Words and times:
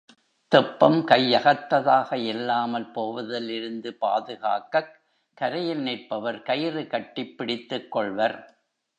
தெப்பம் 0.47 1.07
கையகத்ததாக 1.07 2.13
இல்லாமல் 2.13 2.91
போவதிலிருந்து 2.91 3.97
பாதுகாக்கக் 4.01 5.01
கரையில் 5.33 5.81
நிற்பவர் 5.81 6.41
கயிறு 6.41 6.87
கட்டிப் 6.87 7.37
பிடித்துக் 7.37 7.91
கொள்வர். 7.91 8.37